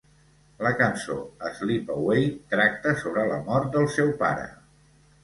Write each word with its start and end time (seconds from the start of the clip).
La 0.67 0.69
cançó 0.77 1.17
"Slip 1.57 1.91
Away" 1.95 2.23
tracta 2.53 2.95
sobre 3.03 3.27
la 3.33 3.39
mort 3.51 3.69
del 3.77 3.87
seu 3.97 4.11
pare. 4.23 4.49